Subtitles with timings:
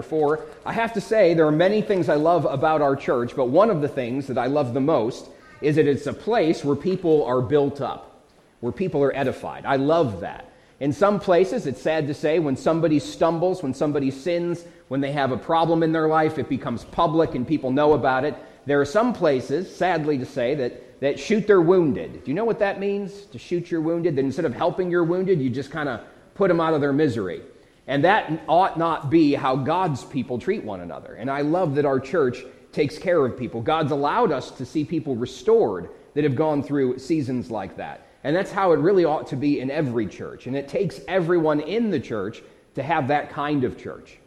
[0.00, 0.46] 4.
[0.64, 3.68] I have to say, there are many things I love about our church, but one
[3.68, 5.28] of the things that I love the most
[5.60, 8.26] is that it's a place where people are built up,
[8.60, 9.66] where people are edified.
[9.66, 10.50] I love that.
[10.80, 15.12] In some places, it's sad to say, when somebody stumbles, when somebody sins, when they
[15.12, 18.34] have a problem in their life, it becomes public and people know about it.
[18.64, 22.24] There are some places, sadly to say, that, that shoot their wounded.
[22.24, 23.26] Do you know what that means?
[23.26, 24.16] To shoot your wounded?
[24.16, 26.00] That instead of helping your wounded, you just kind of
[26.32, 27.42] put them out of their misery.
[27.86, 31.14] And that ought not be how God's people treat one another.
[31.14, 33.60] And I love that our church takes care of people.
[33.60, 38.06] God's allowed us to see people restored that have gone through seasons like that.
[38.24, 40.46] And that's how it really ought to be in every church.
[40.46, 42.42] And it takes everyone in the church
[42.74, 44.18] to have that kind of church.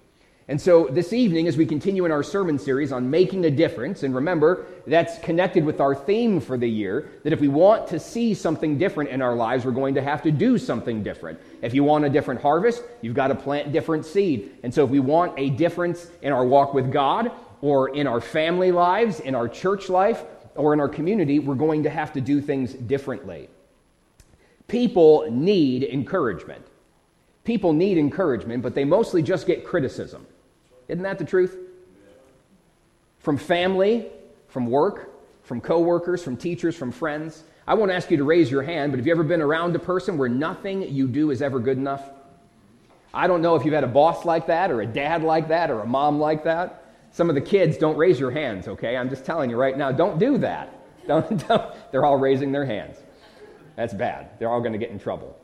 [0.48, 4.04] And so this evening, as we continue in our sermon series on making a difference,
[4.04, 8.00] and remember, that's connected with our theme for the year that if we want to
[8.00, 11.40] see something different in our lives, we're going to have to do something different.
[11.64, 14.60] If you want a different harvest, you've got to plant different seed.
[14.62, 18.22] And so if we want a difference in our walk with God, or in our
[18.22, 22.22] family lives, in our church life, or in our community, we're going to have to
[22.22, 23.50] do things differently.
[24.68, 26.64] People need encouragement.
[27.44, 30.28] People need encouragement, but they mostly just get criticism.
[30.88, 31.58] Isn't that the truth?
[33.20, 34.08] From family,
[34.48, 35.12] from work,
[35.44, 37.44] from coworkers, from teachers, from friends.
[37.68, 39.80] I won't ask you to raise your hand, but have you ever been around a
[39.80, 42.10] person where nothing you do is ever good enough?
[43.14, 45.72] I don't know if you've had a boss like that, or a dad like that,
[45.72, 46.84] or a mom like that.
[47.12, 48.98] Some of the kids don't raise your hands, okay?
[48.98, 50.72] I'm just telling you right now, don't do that.
[51.08, 51.72] Don't, don't.
[51.92, 52.98] They're all raising their hands.
[53.76, 54.40] That's bad.
[54.40, 55.38] They're all going to get in trouble.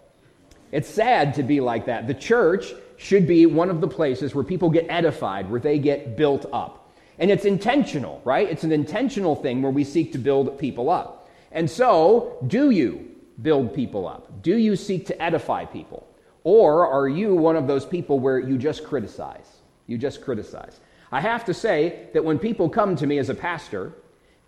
[0.71, 2.07] It's sad to be like that.
[2.07, 6.15] The church should be one of the places where people get edified, where they get
[6.15, 6.93] built up.
[7.17, 8.47] And it's intentional, right?
[8.47, 11.27] It's an intentional thing where we seek to build people up.
[11.51, 13.09] And so, do you
[13.41, 14.43] build people up?
[14.43, 16.07] Do you seek to edify people?
[16.43, 19.61] Or are you one of those people where you just criticize?
[19.87, 20.79] You just criticize.
[21.11, 23.93] I have to say that when people come to me as a pastor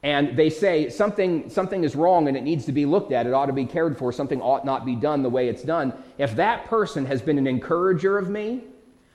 [0.04, 3.34] and they say something, something is wrong and it needs to be looked at, it
[3.34, 5.94] ought to be cared for, something ought not be done the way it's done.
[6.18, 8.64] If that person has been an encourager of me,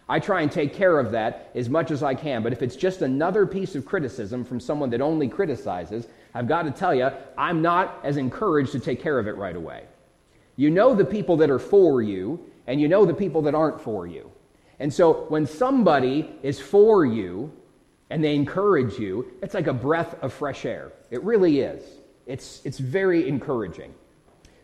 [0.08, 2.42] I try and take care of that as much as I can.
[2.42, 6.62] But if it's just another piece of criticism from someone that only criticizes, I've got
[6.62, 9.84] to tell you, I'm not as encouraged to take care of it right away.
[10.56, 13.80] You know the people that are for you, and you know the people that aren't
[13.80, 14.30] for you.
[14.80, 17.52] And so when somebody is for you,
[18.10, 20.92] and they encourage you, it's like a breath of fresh air.
[21.10, 21.82] It really is.
[22.26, 23.94] It's, it's very encouraging.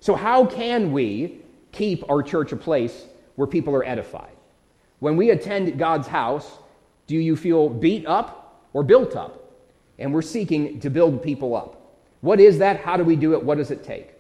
[0.01, 1.41] So, how can we
[1.73, 3.07] keep our church a place
[3.37, 4.37] where people are edified?
[4.99, 6.59] When we attend God's house,
[7.07, 9.53] do you feel beat up or built up?
[9.99, 11.99] And we're seeking to build people up.
[12.21, 12.81] What is that?
[12.81, 13.43] How do we do it?
[13.43, 14.15] What does it take?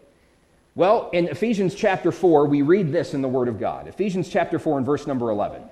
[0.74, 3.86] Well, in Ephesians chapter 4, we read this in the Word of God.
[3.86, 5.62] Ephesians chapter 4 and verse number 11.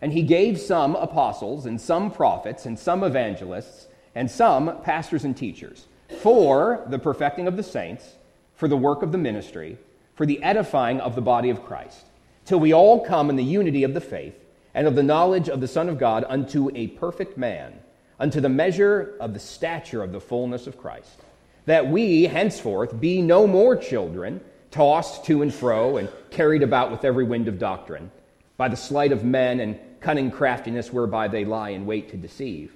[0.00, 5.36] And he gave some apostles, and some prophets, and some evangelists, and some pastors and
[5.36, 5.86] teachers
[6.20, 8.14] for the perfecting of the saints,
[8.54, 9.78] for the work of the ministry,
[10.14, 12.06] for the edifying of the body of Christ,
[12.44, 14.34] till we all come in the unity of the faith
[14.74, 17.78] and of the knowledge of the Son of God unto a perfect man,
[18.18, 21.22] unto the measure of the stature of the fullness of Christ,
[21.66, 27.04] that we henceforth be no more children, tossed to and fro and carried about with
[27.04, 28.10] every wind of doctrine,
[28.56, 32.72] by the sleight of men and cunning craftiness whereby they lie in wait to deceive,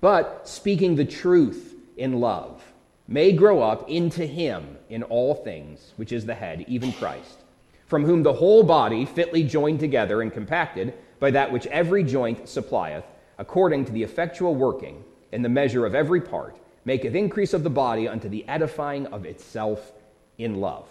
[0.00, 2.62] but speaking the truth in love,
[3.06, 7.38] may grow up into him in all things, which is the head, even Christ,
[7.86, 12.48] from whom the whole body, fitly joined together and compacted by that which every joint
[12.48, 13.04] supplieth,
[13.38, 17.70] according to the effectual working in the measure of every part, maketh increase of the
[17.70, 19.92] body unto the edifying of itself
[20.38, 20.86] in love.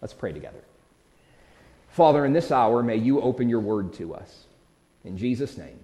[0.00, 0.62] Let's pray together.
[1.90, 4.44] Father, in this hour, may you open your word to us.
[5.04, 5.78] In Jesus' name,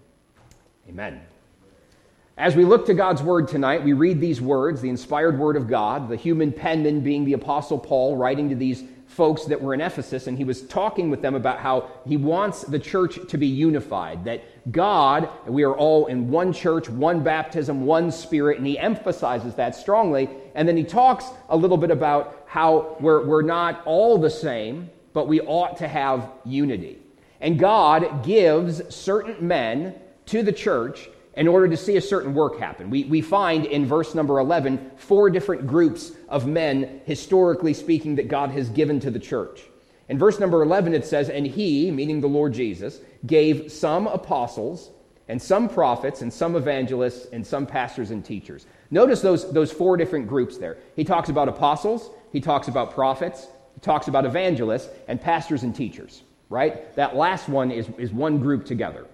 [0.88, 1.20] amen.
[2.36, 5.68] As we look to God's word tonight, we read these words, the inspired word of
[5.68, 9.80] God, the human penman being the Apostle Paul, writing to these folks that were in
[9.80, 13.46] Ephesus, and he was talking with them about how he wants the church to be
[13.46, 14.42] unified, that
[14.72, 19.76] God, we are all in one church, one baptism, one spirit, and he emphasizes that
[19.76, 20.28] strongly.
[20.56, 24.90] And then he talks a little bit about how we're, we're not all the same,
[25.12, 26.98] but we ought to have unity.
[27.40, 29.94] And God gives certain men
[30.26, 32.90] to the church in order to see a certain work happen.
[32.90, 38.28] We, we find in verse number 11 four different groups of men, historically speaking, that
[38.28, 39.62] God has given to the church.
[40.08, 44.90] In verse number 11, it says, And he, meaning the Lord Jesus, gave some apostles,
[45.28, 48.66] and some prophets, and some evangelists, and some pastors and teachers.
[48.90, 50.76] Notice those, those four different groups there.
[50.94, 55.74] He talks about apostles, he talks about prophets, he talks about evangelists, and pastors and
[55.74, 56.22] teachers
[56.54, 56.94] right?
[56.94, 59.06] That last one is, is one group together.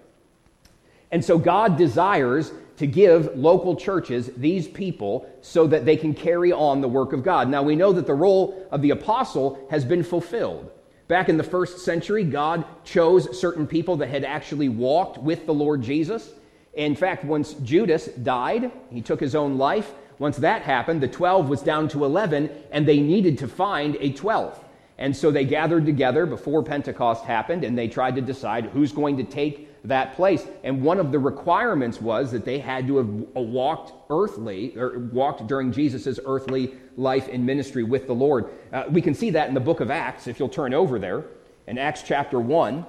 [1.10, 6.52] And so God desires to give local churches these people so that they can carry
[6.52, 7.48] on the work of God.
[7.48, 10.70] Now we know that the role of the apostle has been fulfilled.
[11.08, 15.54] Back in the first century, God chose certain people that had actually walked with the
[15.54, 16.30] Lord Jesus.
[16.74, 19.92] In fact, once Judas died, he took his own life.
[20.20, 24.12] Once that happened, the 12 was down to 11, and they needed to find a
[24.12, 24.58] 12th.
[25.00, 29.16] And so they gathered together before Pentecost happened, and they tried to decide who's going
[29.16, 30.46] to take that place.
[30.62, 35.46] And one of the requirements was that they had to have walked earthly, or walked
[35.46, 38.50] during Jesus' earthly life and ministry with the Lord.
[38.74, 41.24] Uh, we can see that in the book of Acts, if you'll turn over there,
[41.66, 42.84] in Acts chapter 1.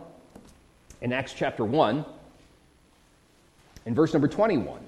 [1.00, 2.06] In Acts chapter 1,
[3.86, 4.80] in verse number 21.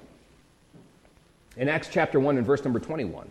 [1.56, 3.30] In Acts chapter 1, in verse number 21.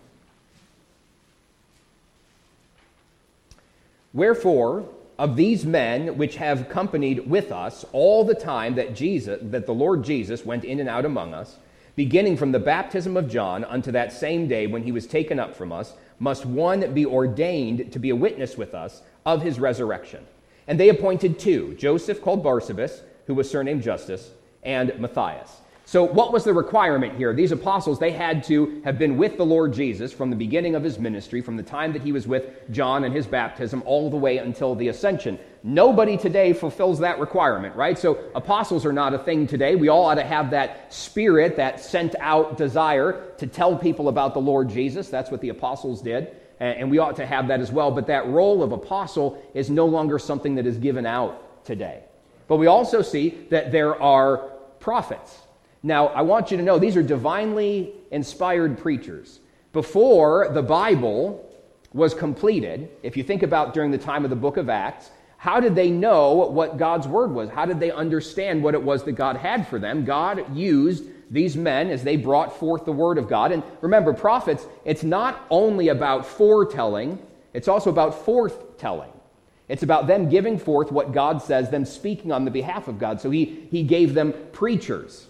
[4.14, 4.86] Wherefore,
[5.18, 9.74] of these men which have companied with us all the time that Jesus that the
[9.74, 11.58] Lord Jesus went in and out among us
[11.96, 15.56] beginning from the baptism of John unto that same day when he was taken up
[15.56, 20.26] from us must one be ordained to be a witness with us of his resurrection.
[20.68, 24.32] And they appointed two Joseph called Barsabas who was surnamed Justus
[24.64, 27.34] and Matthias so, what was the requirement here?
[27.34, 30.84] These apostles, they had to have been with the Lord Jesus from the beginning of
[30.84, 34.16] his ministry, from the time that he was with John and his baptism, all the
[34.16, 35.38] way until the ascension.
[35.62, 38.00] Nobody today fulfills that requirement, right?
[38.00, 39.76] So, apostles are not a thing today.
[39.76, 44.34] We all ought to have that spirit, that sent out desire to tell people about
[44.34, 45.10] the Lord Jesus.
[45.10, 46.34] That's what the apostles did.
[46.62, 47.92] And we ought to have that as well.
[47.92, 52.04] But that role of apostle is no longer something that is given out today.
[52.48, 55.43] But we also see that there are prophets
[55.84, 59.42] now, I want you to know these are divinely inspired preachers.
[59.74, 61.50] Before the Bible
[61.92, 65.60] was completed, if you think about during the time of the book of Acts, how
[65.60, 67.50] did they know what God's word was?
[67.50, 70.06] How did they understand what it was that God had for them?
[70.06, 73.52] God used these men as they brought forth the word of God.
[73.52, 77.20] And remember, prophets, it's not only about foretelling,
[77.54, 79.12] it's also about forthtelling.
[79.68, 83.20] It's about them giving forth what God says, them speaking on the behalf of God.
[83.20, 85.28] So he, he gave them preachers.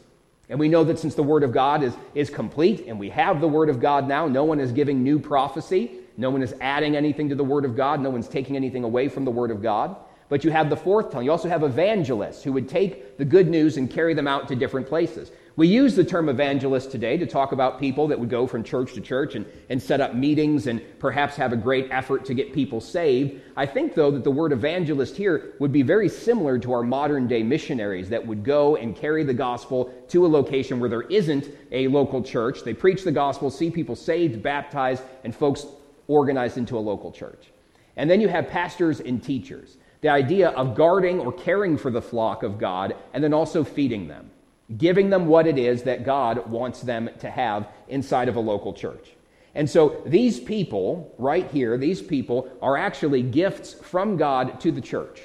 [0.49, 3.39] And we know that since the Word of God is, is complete and we have
[3.39, 5.99] the Word of God now, no one is giving new prophecy.
[6.17, 7.99] No one is adding anything to the Word of God.
[7.99, 9.95] No one's taking anything away from the Word of God.
[10.29, 11.25] But you have the forthtelling.
[11.25, 14.55] You also have evangelists who would take the good news and carry them out to
[14.55, 15.31] different places.
[15.55, 18.93] We use the term evangelist today to talk about people that would go from church
[18.93, 22.53] to church and, and set up meetings and perhaps have a great effort to get
[22.53, 23.39] people saved.
[23.55, 27.27] I think, though, that the word evangelist here would be very similar to our modern
[27.27, 31.47] day missionaries that would go and carry the gospel to a location where there isn't
[31.71, 32.63] a local church.
[32.63, 35.67] They preach the gospel, see people saved, baptized, and folks
[36.07, 37.51] organized into a local church.
[37.95, 39.77] And then you have pastors and teachers.
[40.01, 44.07] The idea of guarding or caring for the flock of God and then also feeding
[44.07, 44.31] them
[44.77, 48.73] giving them what it is that God wants them to have inside of a local
[48.73, 49.09] church.
[49.55, 54.81] And so these people, right here, these people are actually gifts from God to the
[54.81, 55.21] church.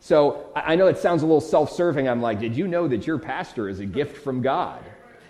[0.00, 2.08] So I know it sounds a little self serving.
[2.08, 4.82] I'm like, did you know that your pastor is a gift from God?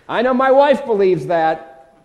[0.09, 1.95] I know my wife believes that.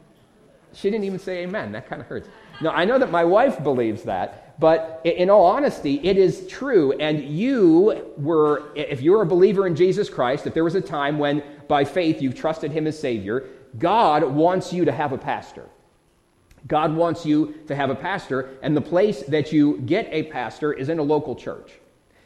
[0.75, 1.73] She didn't even say amen.
[1.73, 2.29] That kind of hurts.
[2.61, 4.48] No, I know that my wife believes that.
[4.59, 6.93] But in all honesty, it is true.
[6.93, 11.19] And you were, if you're a believer in Jesus Christ, if there was a time
[11.19, 13.47] when by faith you've trusted him as Savior,
[13.79, 15.69] God wants you to have a pastor.
[16.67, 20.73] God wants you to have a pastor, and the place that you get a pastor
[20.73, 21.73] is in a local church.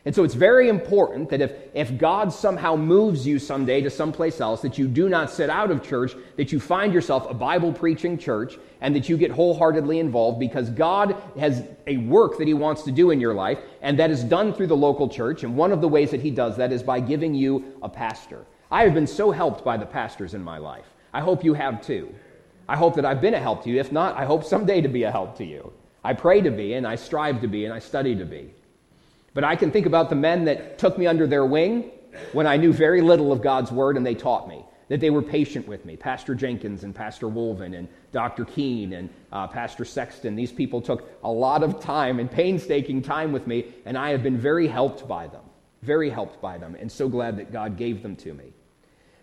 [0.04, 4.40] And so it's very important that if, if God somehow moves you someday to someplace
[4.40, 7.72] else, that you do not sit out of church, that you find yourself a Bible
[7.72, 12.54] preaching church, and that you get wholeheartedly involved because God has a work that He
[12.54, 15.44] wants to do in your life, and that is done through the local church.
[15.44, 18.44] And one of the ways that He does that is by giving you a pastor.
[18.72, 20.86] I have been so helped by the pastors in my life.
[21.12, 22.12] I hope you have too.
[22.68, 23.78] I hope that I've been a help to you.
[23.78, 25.72] If not, I hope someday to be a help to you.
[26.02, 28.52] I pray to be, and I strive to be, and I study to be.
[29.34, 31.90] But I can think about the men that took me under their wing
[32.32, 35.22] when I knew very little of God's word and they taught me, that they were
[35.22, 35.96] patient with me.
[35.96, 38.44] Pastor Jenkins and Pastor Wolven and Dr.
[38.44, 43.32] Keene and uh, Pastor Sexton, these people took a lot of time and painstaking time
[43.32, 45.42] with me, and I have been very helped by them,
[45.80, 48.52] very helped by them, and so glad that God gave them to me.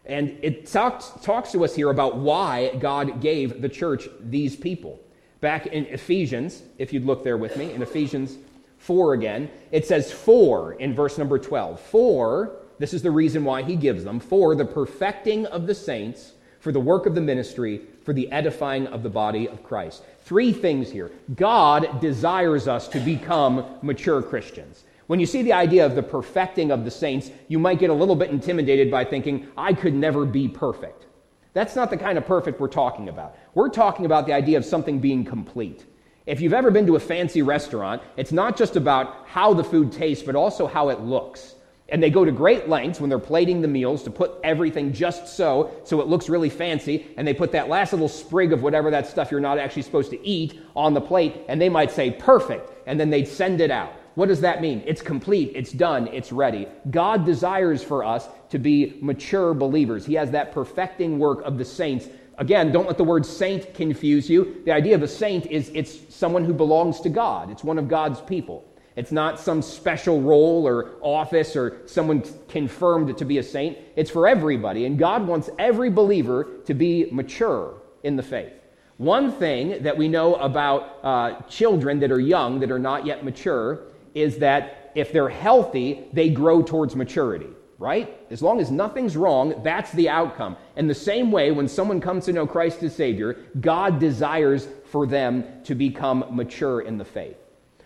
[0.06, 5.00] And it talks, talks to us here about why God gave the church these people.
[5.40, 8.36] Back in Ephesians, if you'd look there with me, in Ephesians
[8.80, 9.52] for again.
[9.72, 11.80] It says for in verse number 12.
[11.80, 16.34] For, this is the reason why he gives them, for the perfecting of the saints,
[16.60, 20.04] for the work of the ministry, for the edifying of the body of Christ.
[20.22, 21.12] Three things here.
[21.36, 24.86] God desires us to become mature Christians.
[25.08, 27.94] When you see the idea of the perfecting of the saints, you might get a
[27.94, 31.06] little bit intimidated by thinking, I could never be perfect.
[31.54, 33.36] That's not the kind of perfect we're talking about.
[33.56, 35.86] We're talking about the idea of something being complete.
[36.26, 39.92] If you've ever been to a fancy restaurant, it's not just about how the food
[39.92, 41.56] tastes, but also how it looks.
[41.92, 45.36] And they go to great lengths when they're plating the meals to put everything just
[45.36, 47.08] so, so it looks really fancy.
[47.18, 50.12] And they put that last little sprig of whatever that stuff you're not actually supposed
[50.12, 51.38] to eat on the plate.
[51.48, 52.72] And they might say, perfect.
[52.86, 53.94] And then they'd send it out.
[54.16, 54.84] What does that mean?
[54.86, 56.68] It's complete, it's done, it's ready.
[56.92, 60.06] God desires for us to be mature believers.
[60.06, 62.08] He has that perfecting work of the saints.
[62.40, 64.62] Again, don't let the word saint confuse you.
[64.64, 67.88] The idea of a saint is it's someone who belongs to God, it's one of
[67.88, 68.66] God's people.
[68.96, 73.78] It's not some special role or office or someone confirmed to be a saint.
[73.96, 74.86] It's for everybody.
[74.86, 78.52] And God wants every believer to be mature in the faith.
[78.98, 83.24] One thing that we know about uh, children that are young, that are not yet
[83.24, 88.19] mature, is that if they're healthy, they grow towards maturity, right?
[88.30, 90.56] As long as nothing's wrong, that's the outcome.
[90.76, 95.08] And the same way, when someone comes to know Christ as Savior, God desires for
[95.08, 97.38] them to become mature in the faith.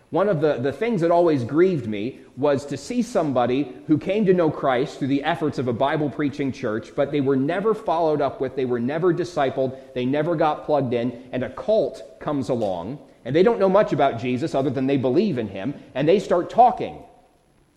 [0.09, 4.25] One of the, the things that always grieved me was to see somebody who came
[4.25, 7.73] to know Christ through the efforts of a Bible preaching church, but they were never
[7.73, 12.19] followed up with, they were never discipled, they never got plugged in, and a cult
[12.19, 15.73] comes along and they don't know much about Jesus other than they believe in him,
[15.95, 17.03] and they start talking.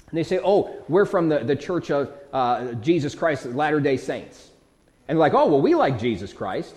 [0.08, 3.96] And they say, Oh, we're from the, the church of uh, Jesus Christ, Latter day
[3.96, 4.50] Saints.
[5.08, 6.74] And they're like, Oh, well, we like Jesus Christ.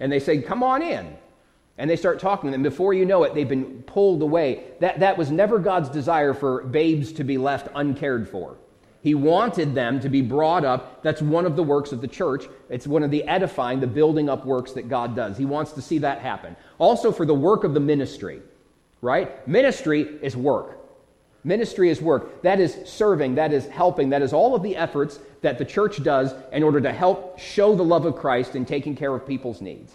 [0.00, 1.16] And they say, Come on in.
[1.76, 4.62] And they start talking, and before you know it, they've been pulled away.
[4.78, 8.56] That, that was never God's desire for babes to be left uncared for.
[9.02, 11.02] He wanted them to be brought up.
[11.02, 12.44] That's one of the works of the church.
[12.70, 15.36] It's one of the edifying, the building up works that God does.
[15.36, 16.56] He wants to see that happen.
[16.78, 18.40] Also, for the work of the ministry,
[19.02, 19.46] right?
[19.46, 20.78] Ministry is work.
[21.44, 22.42] Ministry is work.
[22.42, 26.02] That is serving, that is helping, that is all of the efforts that the church
[26.02, 29.60] does in order to help show the love of Christ in taking care of people's
[29.60, 29.92] needs.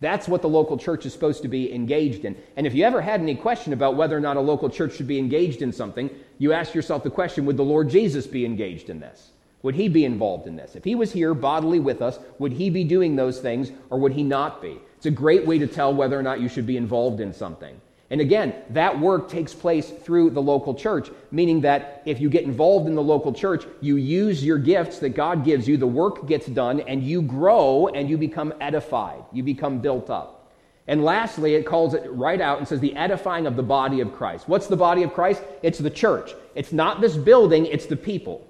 [0.00, 2.36] That's what the local church is supposed to be engaged in.
[2.56, 5.08] And if you ever had any question about whether or not a local church should
[5.08, 8.90] be engaged in something, you ask yourself the question would the Lord Jesus be engaged
[8.90, 9.30] in this?
[9.62, 10.76] Would he be involved in this?
[10.76, 14.12] If he was here bodily with us, would he be doing those things or would
[14.12, 14.78] he not be?
[14.96, 17.80] It's a great way to tell whether or not you should be involved in something.
[18.10, 22.44] And again, that work takes place through the local church, meaning that if you get
[22.44, 26.26] involved in the local church, you use your gifts that God gives you, the work
[26.26, 29.22] gets done, and you grow and you become edified.
[29.30, 30.50] You become built up.
[30.86, 34.14] And lastly, it calls it right out and says the edifying of the body of
[34.14, 34.48] Christ.
[34.48, 35.42] What's the body of Christ?
[35.62, 36.34] It's the church.
[36.54, 38.46] It's not this building, it's the people.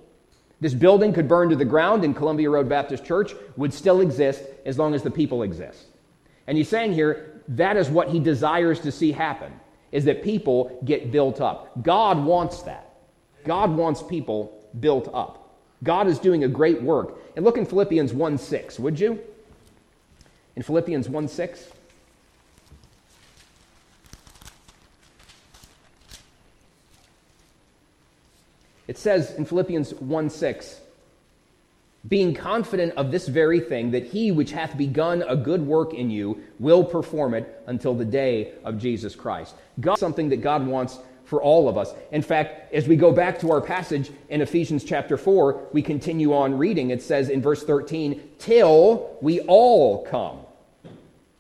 [0.61, 4.45] This building could burn to the ground, and Columbia Road Baptist Church would still exist
[4.65, 5.87] as long as the people exist.
[6.47, 9.53] And he's saying here, that is what he desires to see happen
[9.91, 11.83] is that people get built up.
[11.83, 12.95] God wants that.
[13.45, 15.57] God wants people built up.
[15.83, 17.19] God is doing a great work.
[17.37, 19.21] And look in Philippians 1 6, would you?
[20.57, 21.69] In Philippians 1 6.
[28.89, 30.81] It says in Philippians 1 6,
[32.07, 36.11] being confident of this very thing, that he which hath begun a good work in
[36.11, 39.55] you will perform it until the day of Jesus Christ.
[39.81, 41.93] God, something that God wants for all of us.
[42.11, 46.33] In fact, as we go back to our passage in Ephesians chapter 4, we continue
[46.33, 46.91] on reading.
[46.91, 50.39] It says in verse 13, till we all come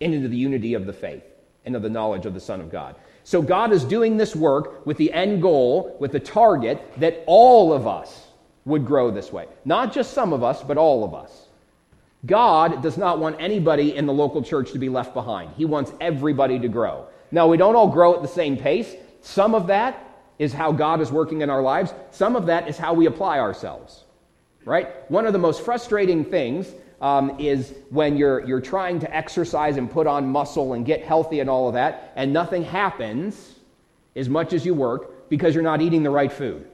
[0.00, 1.22] into the unity of the faith
[1.64, 2.96] and of the knowledge of the Son of God.
[3.24, 7.72] So God is doing this work with the end goal, with the target that all
[7.72, 8.27] of us
[8.68, 9.46] would grow this way.
[9.64, 11.46] Not just some of us, but all of us.
[12.26, 15.52] God does not want anybody in the local church to be left behind.
[15.56, 17.06] He wants everybody to grow.
[17.30, 18.94] Now, we don't all grow at the same pace.
[19.22, 20.04] Some of that
[20.38, 23.40] is how God is working in our lives, some of that is how we apply
[23.40, 24.04] ourselves.
[24.64, 25.10] Right?
[25.10, 26.68] One of the most frustrating things
[27.00, 31.40] um, is when you're, you're trying to exercise and put on muscle and get healthy
[31.40, 33.54] and all of that, and nothing happens
[34.14, 36.66] as much as you work because you're not eating the right food.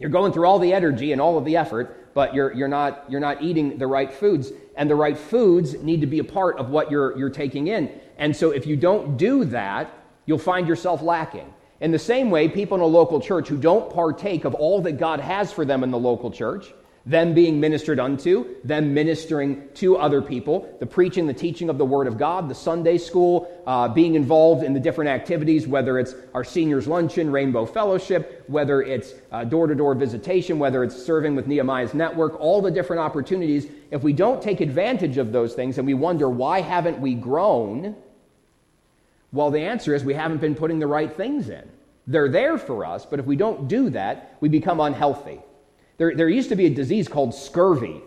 [0.00, 3.04] You're going through all the energy and all of the effort, but you're, you're, not,
[3.08, 4.50] you're not eating the right foods.
[4.74, 7.90] And the right foods need to be a part of what you're, you're taking in.
[8.16, 9.92] And so if you don't do that,
[10.24, 11.52] you'll find yourself lacking.
[11.80, 14.92] In the same way, people in a local church who don't partake of all that
[14.92, 16.72] God has for them in the local church,
[17.06, 21.84] them being ministered unto, them ministering to other people, the preaching, the teaching of the
[21.84, 26.14] Word of God, the Sunday school, uh, being involved in the different activities, whether it's
[26.34, 29.14] our seniors' luncheon, Rainbow Fellowship, whether it's
[29.48, 33.66] door to door visitation, whether it's serving with Nehemiah's network, all the different opportunities.
[33.90, 37.96] If we don't take advantage of those things and we wonder, why haven't we grown?
[39.32, 41.66] Well, the answer is we haven't been putting the right things in.
[42.06, 45.40] They're there for us, but if we don't do that, we become unhealthy.
[46.00, 48.00] There, there used to be a disease called scurvy.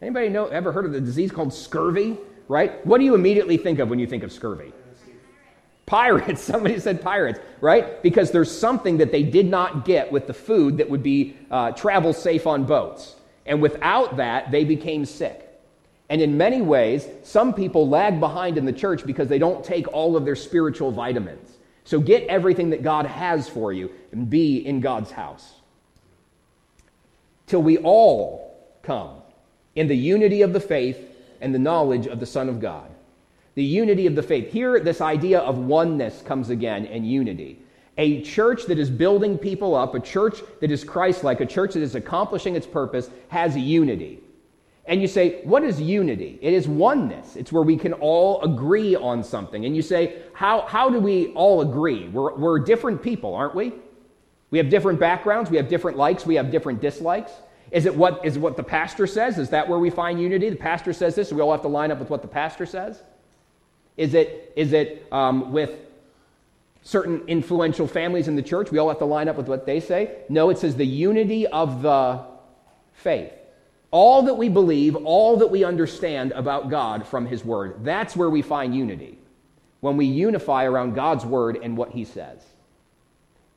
[0.00, 2.16] Anybody know, ever heard of the disease called scurvy?
[2.46, 2.86] Right?
[2.86, 4.72] What do you immediately think of when you think of scurvy?
[5.86, 6.40] Pirates.
[6.44, 8.00] Somebody said pirates, right?
[8.04, 11.72] Because there's something that they did not get with the food that would be uh,
[11.72, 13.16] travel safe on boats.
[13.46, 15.48] And without that, they became sick.
[16.08, 19.88] And in many ways, some people lag behind in the church because they don't take
[19.88, 21.58] all of their spiritual vitamins.
[21.82, 25.54] So get everything that God has for you and be in God's house.
[27.50, 29.16] Till we all come
[29.74, 30.98] in the unity of the faith
[31.42, 32.90] and the knowledge of the Son of God
[33.54, 34.50] the unity of the faith.
[34.50, 37.58] Here, this idea of oneness comes again in unity.
[37.98, 41.74] A church that is building people up, a church that is Christ like, a church
[41.74, 44.20] that is accomplishing its purpose, has unity.
[44.86, 46.38] And you say, what is unity?
[46.40, 47.36] It is oneness.
[47.36, 49.66] It's where we can all agree on something.
[49.66, 52.08] And you say, how, how do we all agree?
[52.08, 53.72] We're, we're different people, aren't we?
[54.50, 57.32] We have different backgrounds, we have different likes, we have different dislikes.
[57.70, 59.38] Is it what, is it what the pastor says?
[59.38, 60.50] Is that where we find unity?
[60.50, 62.66] The pastor says this, so we all have to line up with what the pastor
[62.66, 63.00] says?
[63.96, 65.70] Is it, is it um, with
[66.82, 68.72] certain influential families in the church?
[68.72, 70.22] We all have to line up with what they say?
[70.28, 72.24] No, it says the unity of the
[72.92, 73.32] faith.
[73.92, 78.30] All that we believe, all that we understand about God from His Word, that's where
[78.30, 79.18] we find unity.
[79.80, 82.42] When we unify around God's Word and what He says.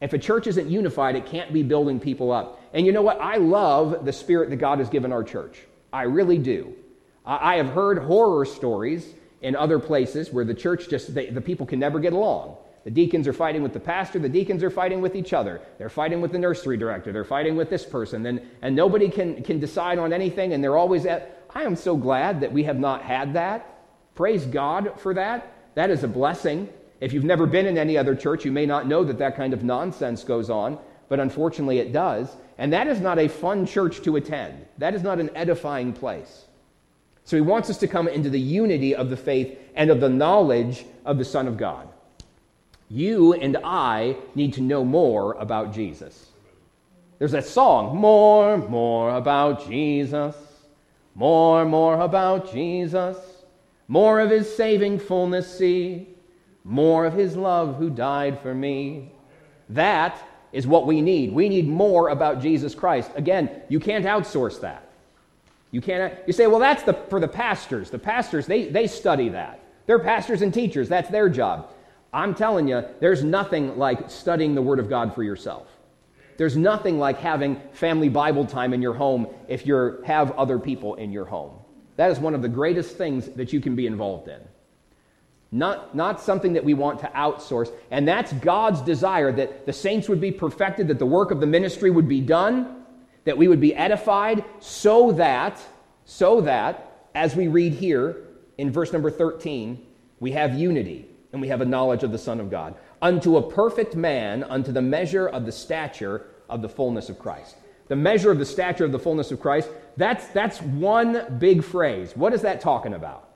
[0.04, 2.62] If a church isn't unified, it can't be building people up.
[2.74, 3.22] And you know what?
[3.22, 5.58] I love the spirit that God has given our church.
[5.94, 6.76] I really do.
[7.26, 11.66] I have heard horror stories in other places where the church just, they, the people
[11.66, 12.58] can never get along.
[12.84, 15.62] The deacons are fighting with the pastor, the deacons are fighting with each other.
[15.78, 19.42] They're fighting with the nursery director, they're fighting with this person, and, and nobody can,
[19.42, 21.46] can decide on anything, and they're always at.
[21.56, 23.86] I am so glad that we have not had that.
[24.16, 25.54] Praise God for that.
[25.76, 26.68] That is a blessing.
[27.04, 29.52] If you've never been in any other church, you may not know that that kind
[29.52, 30.80] of nonsense goes on,
[31.10, 32.34] but unfortunately it does.
[32.58, 36.46] And that is not a fun church to attend, that is not an edifying place.
[37.26, 40.08] So he wants us to come into the unity of the faith and of the
[40.08, 41.90] knowledge of the Son of God.
[42.90, 46.28] You and I need to know more about Jesus.
[47.20, 50.38] There's that song, More, More About Jesus.
[51.16, 53.18] More, more about Jesus.
[53.90, 56.13] More of his saving fullness see.
[56.64, 59.12] More of his love who died for me.
[59.70, 60.18] That
[60.52, 61.34] is what we need.
[61.34, 63.12] We need more about Jesus Christ.
[63.16, 64.88] Again, you can't outsource that.
[65.72, 67.90] You can't, you say, well, that's the, for the pastors.
[67.90, 69.60] The pastors, they, they study that.
[69.88, 70.88] They're pastors and teachers.
[70.88, 71.70] That's their job.
[72.14, 75.68] I'm telling you, there's nothing like studying the Word of God for yourself.
[76.38, 80.96] There's nothing like having family Bible time in your home if you have other people
[80.96, 81.54] in your home.
[81.96, 84.42] That is one of the greatest things that you can be involved in.
[85.54, 87.72] Not, not something that we want to outsource.
[87.92, 91.46] And that's God's desire that the saints would be perfected, that the work of the
[91.46, 92.84] ministry would be done,
[93.26, 95.62] that we would be edified so that,
[96.06, 99.80] so that, as we read here in verse number 13,
[100.20, 102.74] we have unity and we have a knowledge of the Son of God.
[103.00, 107.58] Unto a perfect man, unto the measure of the stature of the fullness of Christ.
[107.90, 112.18] The measure of the stature of the fullness of Christ, that's, that's one big phrase.
[112.18, 113.30] What is that talking about?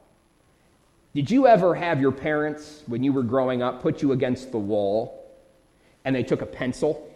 [1.13, 4.59] Did you ever have your parents, when you were growing up, put you against the
[4.59, 5.25] wall
[6.05, 7.07] and they took a pencil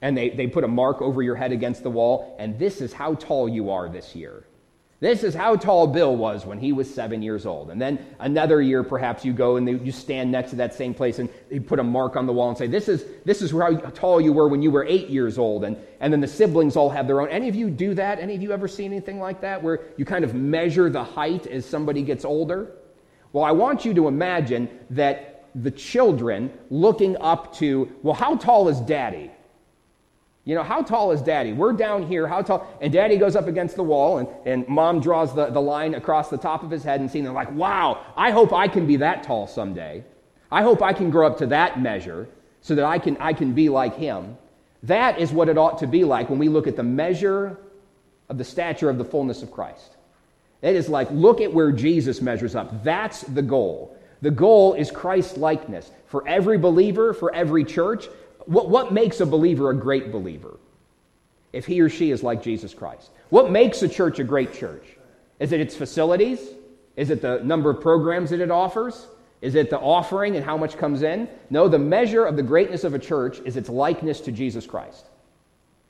[0.00, 2.92] and they, they put a mark over your head against the wall, and this is
[2.92, 4.44] how tall you are this year.
[5.00, 7.70] This is how tall Bill was when he was seven years old.
[7.70, 11.20] And then another year, perhaps you go and you stand next to that same place
[11.20, 13.76] and they put a mark on the wall and say, This is, this is how
[13.76, 15.62] tall you were when you were eight years old.
[15.62, 17.28] And, and then the siblings all have their own.
[17.28, 18.18] Any of you do that?
[18.18, 21.46] Any of you ever seen anything like that where you kind of measure the height
[21.46, 22.72] as somebody gets older?
[23.32, 28.68] Well, I want you to imagine that the children looking up to, well, how tall
[28.68, 29.30] is daddy?
[30.44, 31.52] You know, how tall is daddy?
[31.52, 32.66] We're down here, how tall?
[32.80, 36.30] And daddy goes up against the wall, and, and mom draws the, the line across
[36.30, 38.96] the top of his head and seeing, they're like, wow, I hope I can be
[38.96, 40.04] that tall someday.
[40.50, 42.28] I hope I can grow up to that measure
[42.62, 44.38] so that I can, I can be like him.
[44.84, 47.58] That is what it ought to be like when we look at the measure
[48.30, 49.97] of the stature of the fullness of Christ.
[50.62, 52.82] It is like, look at where Jesus measures up.
[52.82, 53.96] That's the goal.
[54.22, 58.08] The goal is Christ likeness for every believer, for every church,
[58.46, 60.58] what, what makes a believer a great believer?
[61.52, 63.10] If he or she is like Jesus Christ.
[63.28, 64.84] What makes a church a great church?
[65.38, 66.40] Is it its facilities?
[66.96, 69.06] Is it the number of programs that it offers?
[69.40, 71.28] Is it the offering and how much comes in?
[71.48, 75.06] No, the measure of the greatness of a church is its likeness to Jesus Christ.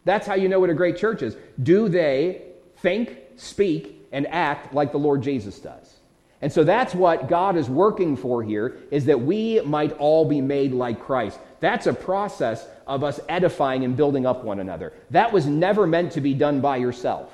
[0.05, 1.37] That's how you know what a great church is.
[1.63, 2.43] Do they
[2.79, 5.99] think, speak, and act like the Lord Jesus does?
[6.40, 10.40] And so that's what God is working for here is that we might all be
[10.40, 11.38] made like Christ.
[11.61, 14.92] That's a process of us edifying and building up one another.
[15.11, 17.33] That was never meant to be done by yourself.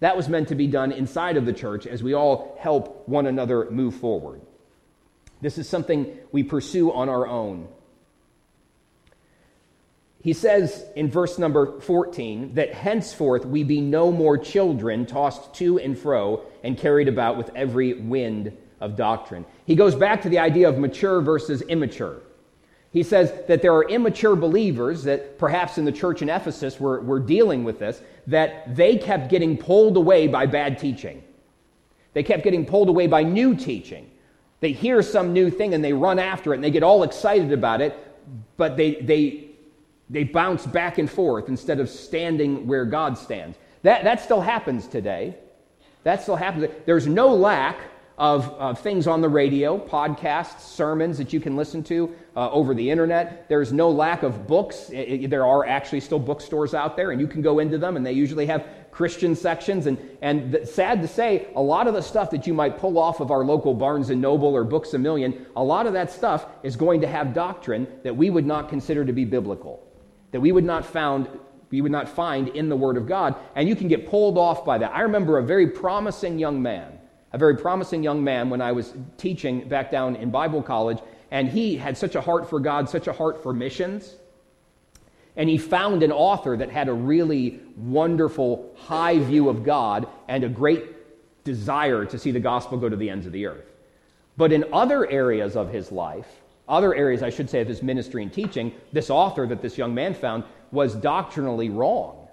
[0.00, 3.26] That was meant to be done inside of the church as we all help one
[3.26, 4.40] another move forward.
[5.40, 7.68] This is something we pursue on our own.
[10.20, 15.78] He says in verse number 14 that henceforth we be no more children tossed to
[15.78, 19.44] and fro and carried about with every wind of doctrine.
[19.64, 22.20] He goes back to the idea of mature versus immature.
[22.90, 27.00] He says that there are immature believers that perhaps in the church in Ephesus were,
[27.00, 31.22] were dealing with this, that they kept getting pulled away by bad teaching.
[32.14, 34.10] They kept getting pulled away by new teaching.
[34.60, 37.52] They hear some new thing and they run after it and they get all excited
[37.52, 37.94] about it,
[38.56, 39.47] but they, they,
[40.10, 43.58] they bounce back and forth instead of standing where God stands.
[43.82, 45.36] That, that still happens today.
[46.04, 46.68] That still happens.
[46.86, 47.78] There's no lack
[48.18, 52.74] of, of things on the radio, podcasts, sermons that you can listen to uh, over
[52.74, 53.48] the internet.
[53.48, 54.90] There's no lack of books.
[54.90, 57.96] It, it, there are actually still bookstores out there, and you can go into them,
[57.96, 59.86] and they usually have Christian sections.
[59.86, 62.98] And, and the, sad to say, a lot of the stuff that you might pull
[62.98, 66.10] off of our local Barnes and Noble or Books a Million, a lot of that
[66.10, 69.86] stuff is going to have doctrine that we would not consider to be biblical,
[70.30, 71.28] that we would not found
[71.70, 74.64] we would not find in the Word of God, and you can get pulled off
[74.64, 74.90] by that.
[74.94, 76.98] I remember a very promising young man
[77.32, 80.98] a very promising young man when I was teaching back down in Bible college,
[81.30, 84.14] and he had such a heart for God, such a heart for missions.
[85.36, 90.42] And he found an author that had a really wonderful, high view of God and
[90.42, 93.72] a great desire to see the gospel go to the ends of the earth.
[94.36, 96.37] But in other areas of his life,
[96.68, 99.94] other areas, I should say, of his ministry and teaching, this author that this young
[99.94, 102.28] man found was doctrinally wrong.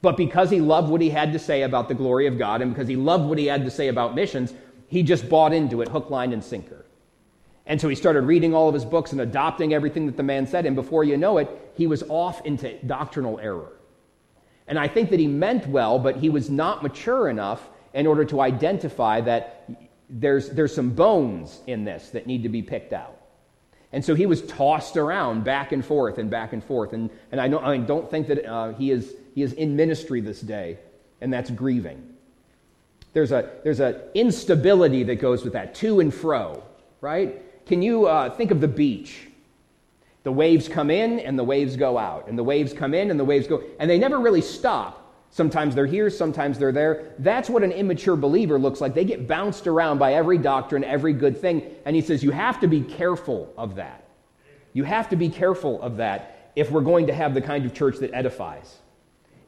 [0.00, 2.74] But because he loved what he had to say about the glory of God and
[2.74, 4.52] because he loved what he had to say about missions,
[4.88, 6.84] he just bought into it hook, line, and sinker.
[7.66, 10.46] And so he started reading all of his books and adopting everything that the man
[10.46, 10.66] said.
[10.66, 13.72] And before you know it, he was off into doctrinal error.
[14.66, 18.24] And I think that he meant well, but he was not mature enough in order
[18.24, 19.70] to identify that
[20.10, 23.21] there's, there's some bones in this that need to be picked out.
[23.92, 26.94] And so he was tossed around back and forth and back and forth.
[26.94, 30.20] And, and I, don't, I don't think that uh, he is he is in ministry
[30.20, 30.78] this day,
[31.20, 32.14] and that's grieving.
[33.12, 36.62] There's a there's an instability that goes with that, to and fro,
[37.00, 37.66] right?
[37.66, 39.28] Can you uh, think of the beach?
[40.24, 43.18] The waves come in and the waves go out, and the waves come in and
[43.18, 45.01] the waves go, and they never really stop.
[45.32, 47.14] Sometimes they're here, sometimes they're there.
[47.18, 48.94] That's what an immature believer looks like.
[48.94, 51.74] They get bounced around by every doctrine, every good thing.
[51.86, 54.04] And he says, You have to be careful of that.
[54.74, 57.72] You have to be careful of that if we're going to have the kind of
[57.72, 58.76] church that edifies.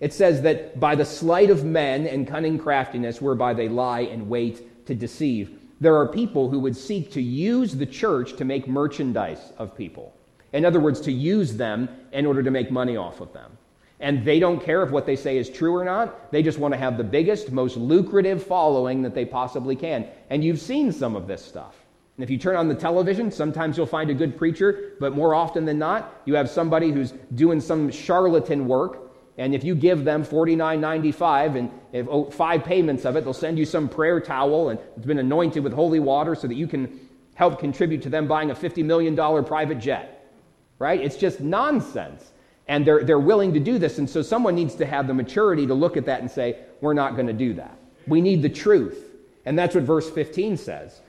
[0.00, 4.30] It says that by the sleight of men and cunning craftiness whereby they lie and
[4.30, 8.66] wait to deceive, there are people who would seek to use the church to make
[8.66, 10.14] merchandise of people.
[10.54, 13.58] In other words, to use them in order to make money off of them.
[14.04, 16.30] And they don't care if what they say is true or not.
[16.30, 20.06] They just want to have the biggest, most lucrative following that they possibly can.
[20.30, 21.74] And you've seen some of this stuff.
[22.16, 25.34] And if you turn on the television, sometimes you'll find a good preacher, but more
[25.34, 29.04] often than not, you have somebody who's doing some charlatan work
[29.36, 33.58] and if you give them $49.95 and if, oh, five payments of it, they'll send
[33.58, 37.08] you some prayer towel and it's been anointed with holy water so that you can
[37.34, 40.30] help contribute to them buying a $50 million private jet.
[40.78, 41.00] Right?
[41.00, 42.30] It's just nonsense.
[42.66, 43.98] And they're, they're willing to do this.
[43.98, 46.94] And so someone needs to have the maturity to look at that and say, we're
[46.94, 47.76] not going to do that.
[48.06, 49.10] We need the truth.
[49.44, 51.00] And that's what verse 15 says.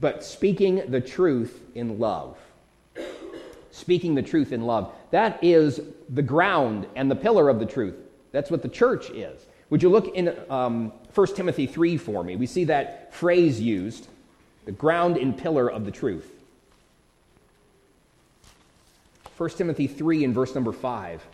[0.00, 2.36] But speaking the truth in love
[3.74, 4.92] speaking the truth in love.
[5.10, 7.96] That is the ground and the pillar of the truth.
[8.30, 9.46] That's what the church is.
[9.70, 12.36] Would you look in um, 1 Timothy 3 for me?
[12.36, 14.06] We see that phrase used
[14.64, 16.33] the ground and pillar of the truth.
[19.36, 21.24] 1 Timothy 3 and verse number 5.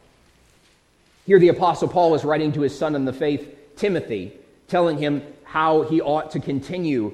[1.26, 4.32] Here, the Apostle Paul is writing to his son in the faith, Timothy,
[4.68, 7.12] telling him how he ought to continue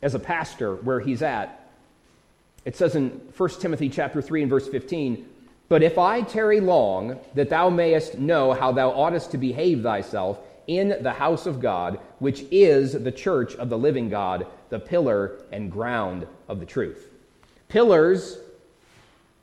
[0.00, 1.70] as a pastor where he's at.
[2.64, 5.26] It says in 1 Timothy chapter 3 and verse 15,
[5.68, 10.38] But if I tarry long, that thou mayest know how thou oughtest to behave thyself
[10.66, 15.40] in the house of God, which is the church of the living God, the pillar
[15.50, 17.08] and ground of the truth.
[17.68, 18.38] Pillars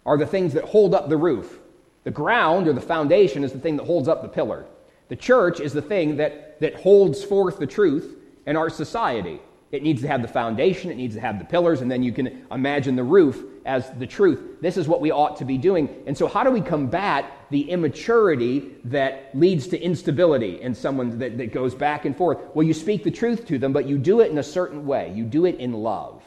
[0.09, 1.59] are the things that hold up the roof.
[2.03, 4.65] The ground or the foundation is the thing that holds up the pillar.
[5.07, 8.17] The church is the thing that, that holds forth the truth
[8.47, 9.39] in our society.
[9.71, 12.11] It needs to have the foundation, it needs to have the pillars, and then you
[12.11, 14.59] can imagine the roof as the truth.
[14.61, 15.87] This is what we ought to be doing.
[16.07, 21.37] And so, how do we combat the immaturity that leads to instability in someone that,
[21.37, 22.39] that goes back and forth?
[22.55, 25.13] Well, you speak the truth to them, but you do it in a certain way.
[25.13, 26.23] You do it in love.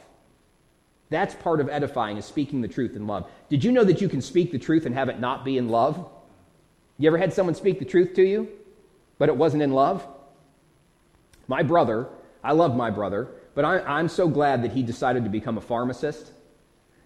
[1.12, 3.30] That's part of edifying, is speaking the truth in love.
[3.50, 5.68] Did you know that you can speak the truth and have it not be in
[5.68, 6.08] love?
[6.98, 8.48] You ever had someone speak the truth to you,
[9.18, 10.06] but it wasn't in love?
[11.48, 12.08] My brother,
[12.42, 15.60] I love my brother, but I, am so glad that he decided to become a
[15.60, 16.30] pharmacist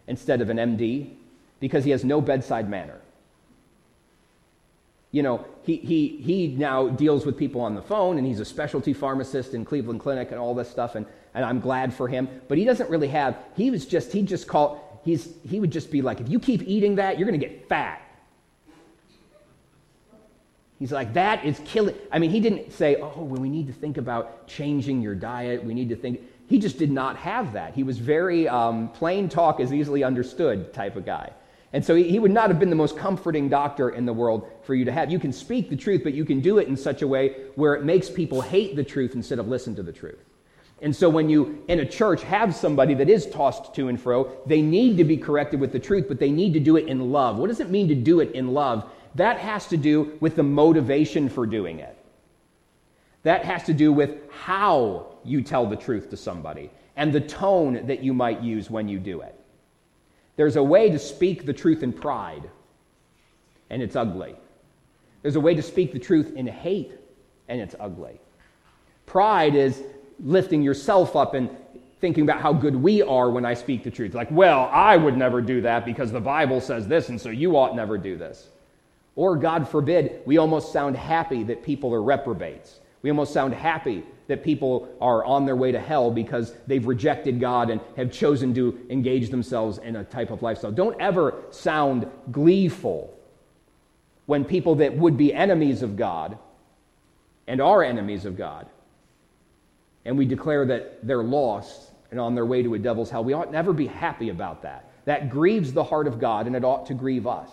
[0.06, 1.14] instead of an MD
[1.58, 3.00] because he has no bedside manner.
[5.10, 8.44] You know, he, he, he now deals with people on the phone and he's a
[8.44, 12.28] specialty pharmacist in Cleveland Clinic and all this stuff, and, and I'm glad for him.
[12.48, 15.90] But he doesn't really have, he was just, he just called, he's, he would just
[15.92, 18.02] be like, if you keep eating that, you're going to get fat.
[20.78, 21.94] He's like, that is killing.
[22.10, 25.62] I mean, he didn't say, oh, well, we need to think about changing your diet.
[25.62, 26.20] We need to think.
[26.48, 27.74] He just did not have that.
[27.74, 31.32] He was very um, plain talk is easily understood type of guy.
[31.72, 34.50] And so he, he would not have been the most comforting doctor in the world
[34.62, 35.10] for you to have.
[35.10, 37.74] You can speak the truth, but you can do it in such a way where
[37.74, 40.25] it makes people hate the truth instead of listen to the truth.
[40.82, 44.30] And so when you, in a church, have somebody that is tossed to and fro,
[44.46, 47.12] they need to be corrected with the truth, but they need to do it in
[47.12, 47.38] love.
[47.38, 48.90] What does it mean to do it in love?
[49.14, 51.96] That has to do with the motivation for doing it.
[53.22, 57.86] That has to do with how you tell the truth to somebody and the tone
[57.86, 59.34] that you might use when you do it.
[60.36, 62.50] There's a way to speak the truth in pride,
[63.70, 64.36] and it's ugly.
[65.22, 66.92] There's a way to speak the truth in hate,
[67.48, 68.20] and it's ugly.
[69.06, 69.82] Pride is
[70.20, 71.50] lifting yourself up and
[72.00, 74.14] thinking about how good we are when I speak the truth.
[74.14, 77.56] Like, well, I would never do that because the Bible says this, and so you
[77.56, 78.48] ought never do this.
[79.14, 82.80] Or, God forbid, we almost sound happy that people are reprobates.
[83.00, 87.40] We almost sound happy that people are on their way to hell because they've rejected
[87.40, 90.72] God and have chosen to engage themselves in a type of lifestyle.
[90.72, 93.16] Don't ever sound gleeful
[94.26, 96.36] when people that would be enemies of God
[97.46, 98.66] and are enemies of God,
[100.06, 103.24] and we declare that they're lost and on their way to a devil's hell.
[103.24, 104.90] We ought never be happy about that.
[105.04, 107.50] That grieves the heart of God, and it ought to grieve us.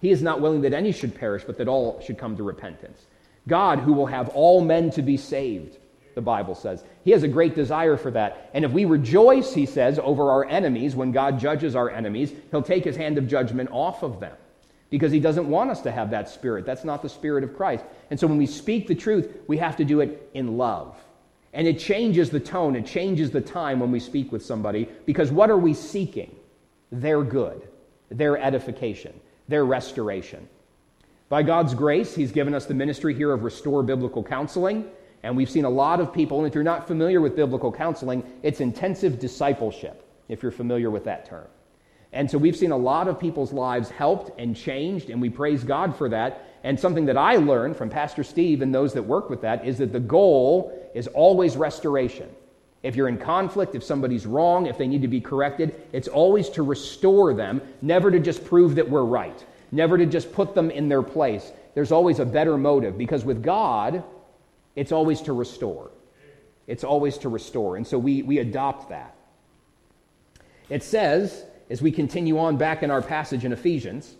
[0.00, 3.06] He is not willing that any should perish, but that all should come to repentance.
[3.46, 5.76] God, who will have all men to be saved,
[6.14, 6.84] the Bible says.
[7.04, 8.50] He has a great desire for that.
[8.54, 12.62] And if we rejoice, he says, over our enemies, when God judges our enemies, he'll
[12.62, 14.36] take his hand of judgment off of them
[14.90, 16.66] because he doesn't want us to have that spirit.
[16.66, 17.84] That's not the spirit of Christ.
[18.10, 20.96] And so when we speak the truth, we have to do it in love.
[21.52, 25.32] And it changes the tone, it changes the time when we speak with somebody because
[25.32, 26.34] what are we seeking?
[26.92, 27.68] Their good,
[28.08, 30.48] their edification their restoration.
[31.28, 34.86] By God's grace, He's given us the ministry here of Restore Biblical Counseling.
[35.22, 38.24] And we've seen a lot of people, and if you're not familiar with biblical counseling,
[38.42, 41.46] it's intensive discipleship, if you're familiar with that term.
[42.12, 45.62] And so we've seen a lot of people's lives helped and changed, and we praise
[45.62, 46.46] God for that.
[46.64, 49.78] And something that I learned from Pastor Steve and those that work with that is
[49.78, 52.28] that the goal is always restoration.
[52.82, 56.48] If you're in conflict, if somebody's wrong, if they need to be corrected, it's always
[56.50, 60.70] to restore them, never to just prove that we're right, never to just put them
[60.70, 61.52] in their place.
[61.74, 64.02] There's always a better motive because with God,
[64.76, 65.90] it's always to restore.
[66.66, 67.76] It's always to restore.
[67.76, 69.14] And so we, we adopt that.
[70.68, 74.16] It says, as we continue on back in our passage in Ephesians,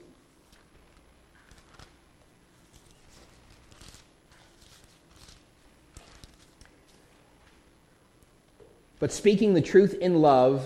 [9.01, 10.63] but speaking the truth in love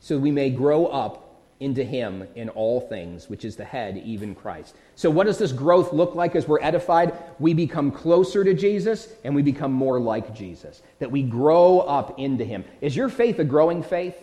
[0.00, 1.24] so we may grow up
[1.60, 4.76] into him in all things, which is the head, even Christ.
[4.96, 7.16] So, what does this growth look like as we're edified?
[7.38, 12.18] We become closer to Jesus and we become more like Jesus, that we grow up
[12.18, 12.64] into him.
[12.82, 14.16] Is your faith a growing faith?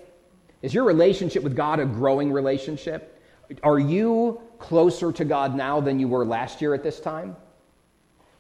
[0.62, 3.20] Is your relationship with God a growing relationship?
[3.64, 7.36] Are you closer to God now than you were last year at this time?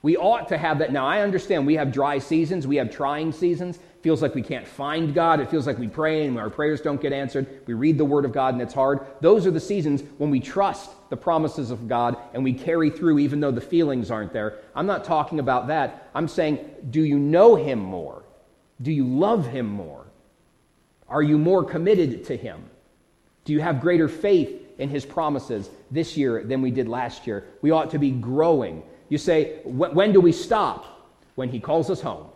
[0.03, 0.91] We ought to have that.
[0.91, 3.77] Now, I understand we have dry seasons, we have trying seasons.
[3.77, 5.39] It feels like we can't find God.
[5.39, 7.61] It feels like we pray and our prayers don't get answered.
[7.67, 9.05] We read the Word of God and it's hard.
[9.21, 13.19] Those are the seasons when we trust the promises of God and we carry through
[13.19, 14.59] even though the feelings aren't there.
[14.73, 16.09] I'm not talking about that.
[16.15, 18.23] I'm saying, do you know Him more?
[18.81, 20.00] Do you love Him more?
[21.11, 22.63] Are you more committed to Him?
[23.43, 27.45] Do you have greater faith in His promises this year than we did last year?
[27.61, 28.81] We ought to be growing.
[29.09, 30.87] You say, when do we stop?
[31.35, 32.27] When he calls us home.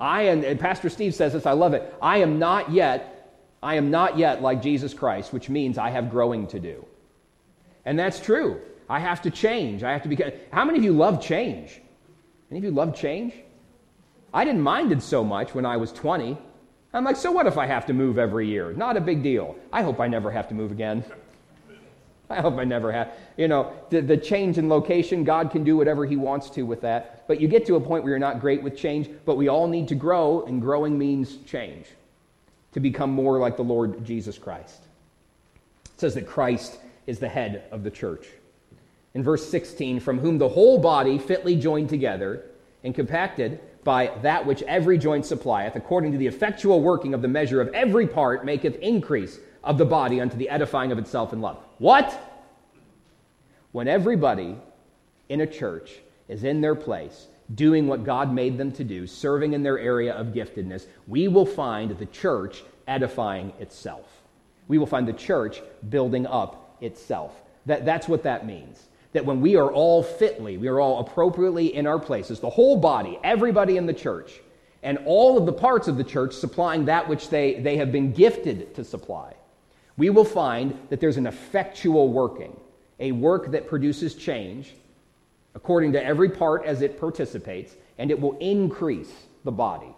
[0.00, 1.94] I and, and Pastor Steve says this, I love it.
[2.00, 6.10] I am not yet, I am not yet like Jesus Christ, which means I have
[6.10, 6.84] growing to do.
[7.84, 8.60] And that's true.
[8.88, 9.82] I have to change.
[9.82, 10.18] I have to be.
[10.52, 11.80] How many of you love change?
[12.50, 13.34] Any of you love change?
[14.32, 16.36] I didn't mind it so much when I was 20.
[16.92, 18.72] I'm like, so what if I have to move every year?
[18.72, 19.56] Not a big deal.
[19.72, 21.04] I hope I never have to move again.
[22.30, 23.12] I hope I never have.
[23.36, 26.80] You know, the, the change in location, God can do whatever He wants to with
[26.82, 27.26] that.
[27.26, 29.66] But you get to a point where you're not great with change, but we all
[29.66, 31.86] need to grow, and growing means change.
[32.72, 34.84] to become more like the Lord Jesus Christ.
[35.86, 38.28] It says that Christ is the head of the church.
[39.14, 42.44] In verse 16, from whom the whole body fitly joined together
[42.84, 47.28] and compacted by that which every joint supplieth, according to the effectual working of the
[47.28, 51.40] measure of every part, maketh increase of the body unto the edifying of itself in
[51.40, 51.58] love.
[51.78, 52.18] What?
[53.72, 54.56] When everybody
[55.28, 59.52] in a church is in their place, doing what God made them to do, serving
[59.52, 64.06] in their area of giftedness, we will find the church edifying itself.
[64.68, 67.40] We will find the church building up itself.
[67.66, 68.86] That, that's what that means.
[69.12, 72.76] That when we are all fitly, we are all appropriately in our places, the whole
[72.76, 74.40] body, everybody in the church,
[74.82, 78.12] and all of the parts of the church supplying that which they, they have been
[78.12, 79.34] gifted to supply,
[79.96, 82.58] we will find that there's an effectual working,
[83.00, 84.74] a work that produces change
[85.54, 89.12] according to every part as it participates, and it will increase
[89.44, 89.94] the body,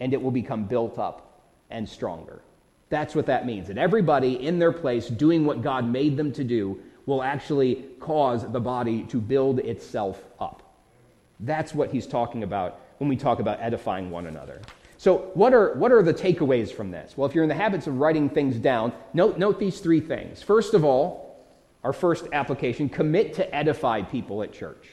[0.00, 2.40] and it will become built up and stronger.
[2.88, 3.68] That's what that means.
[3.68, 8.50] That everybody in their place doing what God made them to do will actually cause
[8.50, 10.62] the body to build itself up.
[11.40, 14.60] That's what he's talking about when we talk about edifying one another.
[14.98, 17.16] So, what are, what are the takeaways from this?
[17.16, 20.42] Well, if you're in the habits of writing things down, note, note these three things.
[20.42, 21.44] First of all,
[21.82, 24.90] our first application commit to edify people at church.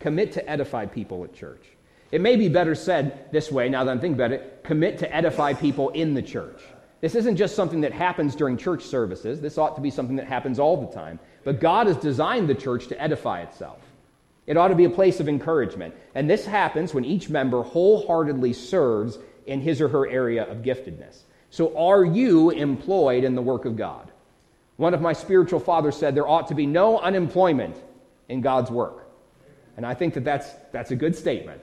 [0.00, 1.64] Commit to edify people at church.
[2.10, 5.14] It may be better said this way, now that I'm thinking about it commit to
[5.14, 6.60] edify people in the church.
[7.00, 9.40] This isn't just something that happens during church services.
[9.40, 11.18] This ought to be something that happens all the time.
[11.44, 13.78] But God has designed the church to edify itself.
[14.46, 15.94] It ought to be a place of encouragement.
[16.14, 21.20] And this happens when each member wholeheartedly serves in his or her area of giftedness.
[21.50, 24.10] So, are you employed in the work of God?
[24.76, 27.76] One of my spiritual fathers said there ought to be no unemployment
[28.28, 29.08] in God's work.
[29.76, 31.60] And I think that that's, that's a good statement.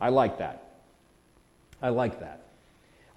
[0.00, 0.70] I like that.
[1.80, 2.47] I like that.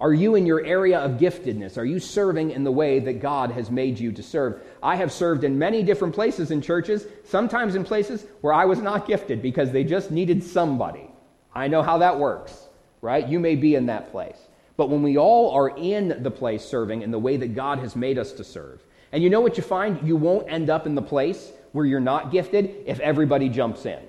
[0.02, 1.78] Are you in your area of giftedness?
[1.78, 4.60] Are you serving in the way that God has made you to serve?
[4.82, 8.80] I have served in many different places in churches, sometimes in places where I was
[8.80, 11.08] not gifted because they just needed somebody.
[11.54, 12.66] I know how that works,
[13.00, 13.28] right?
[13.28, 14.38] You may be in that place.
[14.76, 17.94] But when we all are in the place serving in the way that God has
[17.94, 20.04] made us to serve, and you know what you find?
[20.04, 24.00] You won't end up in the place where you're not gifted if everybody jumps in.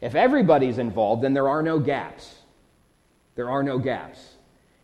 [0.00, 2.34] If everybody's involved, then there are no gaps.
[3.36, 4.18] There are no gaps.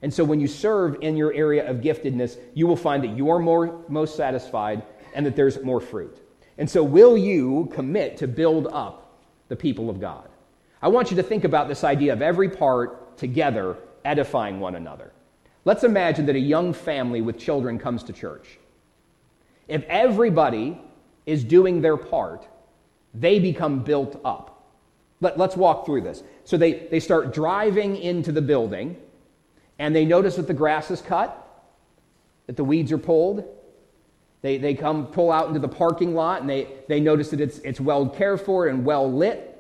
[0.02, 3.30] And so when you serve in your area of giftedness, you will find that you
[3.30, 4.82] are more, most satisfied
[5.14, 6.18] and that there's more fruit.
[6.58, 10.28] And so, will you commit to build up the people of God?
[10.82, 15.12] I want you to think about this idea of every part together edifying one another.
[15.64, 18.58] Let's imagine that a young family with children comes to church.
[19.66, 20.80] If everybody
[21.26, 22.48] is doing their part,
[23.14, 24.66] they become built up.
[25.20, 26.22] Let, us walk through this.
[26.44, 28.96] So they, they start driving into the building,
[29.78, 31.44] and they notice that the grass is cut,
[32.46, 33.44] that the weeds are pulled.
[34.42, 37.58] They, they come pull out into the parking lot, and they, they notice that it's,
[37.58, 39.57] it's well cared for and well lit.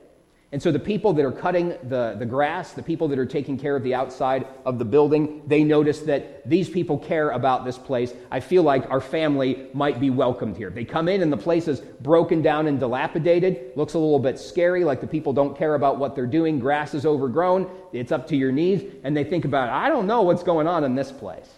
[0.50, 3.58] And so the people that are cutting the, the grass, the people that are taking
[3.58, 7.76] care of the outside of the building, they notice that these people care about this
[7.76, 8.14] place.
[8.30, 10.70] I feel like our family might be welcomed here.
[10.70, 14.38] They come in and the place is broken down and dilapidated, looks a little bit
[14.38, 16.58] scary, like the people don't care about what they're doing.
[16.58, 20.22] Grass is overgrown, it's up to your knees, and they think about, I don't know
[20.22, 21.50] what's going on in this place.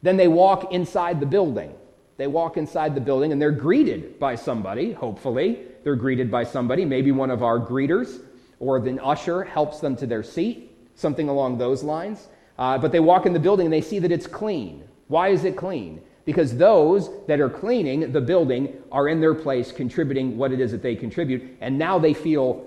[0.00, 1.74] Then they walk inside the building.
[2.18, 6.84] They walk inside the building and they're greeted by somebody, hopefully they're greeted by somebody,
[6.84, 8.20] maybe one of our greeters,
[8.60, 12.28] or an usher helps them to their seat, something along those lines.
[12.58, 14.84] Uh, but they walk in the building and they see that it's clean.
[15.06, 16.02] Why is it clean?
[16.26, 20.72] Because those that are cleaning the building are in their place contributing what it is
[20.72, 22.66] that they contribute, and now they feel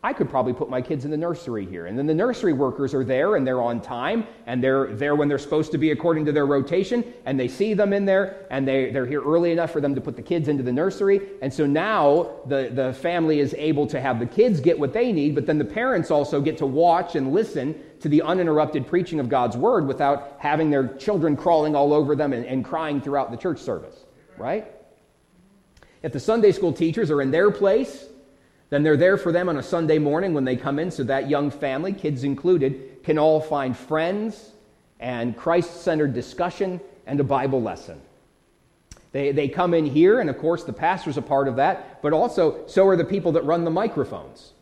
[0.00, 1.86] I could probably put my kids in the nursery here.
[1.86, 5.26] And then the nursery workers are there and they're on time and they're there when
[5.26, 8.66] they're supposed to be according to their rotation and they see them in there and
[8.66, 11.20] they, they're here early enough for them to put the kids into the nursery.
[11.42, 15.10] And so now the, the family is able to have the kids get what they
[15.10, 19.18] need, but then the parents also get to watch and listen to the uninterrupted preaching
[19.18, 23.32] of God's word without having their children crawling all over them and, and crying throughout
[23.32, 24.04] the church service,
[24.36, 24.70] right?
[26.04, 28.07] If the Sunday school teachers are in their place,
[28.70, 31.30] then they're there for them on a Sunday morning when they come in so that
[31.30, 34.52] young family, kids included, can all find friends
[35.00, 38.00] and Christ centered discussion and a Bible lesson.
[39.12, 42.12] They, they come in here, and of course, the pastor's a part of that, but
[42.12, 44.52] also, so are the people that run the microphones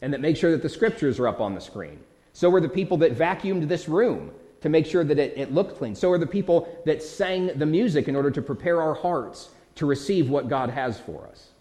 [0.00, 1.98] and that make sure that the scriptures are up on the screen.
[2.32, 4.30] So are the people that vacuumed this room
[4.60, 5.94] to make sure that it, it looked clean.
[5.94, 9.86] So are the people that sang the music in order to prepare our hearts to
[9.86, 11.51] receive what God has for us.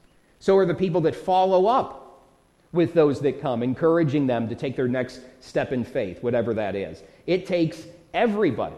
[0.42, 2.26] So are the people that follow up
[2.72, 6.76] with those that come, encouraging them to take their next step in faith, whatever that
[6.76, 7.04] is.
[7.28, 7.86] It takes
[8.16, 8.76] everybody.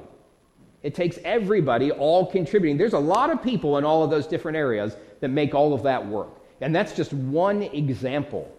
[0.81, 2.77] It takes everybody all contributing.
[2.77, 5.83] There's a lot of people in all of those different areas that make all of
[5.83, 6.41] that work.
[6.59, 8.53] And that's just one example.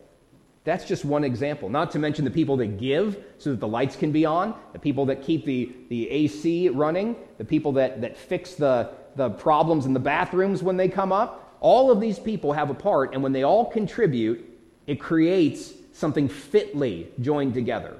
[0.64, 1.68] That's just one example.
[1.68, 4.78] Not to mention the people that give so that the lights can be on, the
[4.78, 9.84] people that keep the, the AC running, the people that, that fix the, the problems
[9.84, 11.43] in the bathrooms when they come up.
[11.60, 14.44] All of these people have a part, and when they all contribute,
[14.86, 17.96] it creates something fitly joined together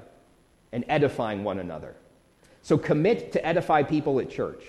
[0.71, 1.95] and edifying one another.
[2.61, 4.63] So commit to edify people at church.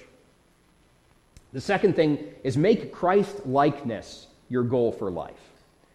[1.53, 5.33] The second thing is make Christ likeness your goal for life.